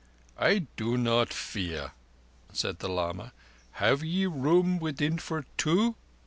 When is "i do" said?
0.39-0.97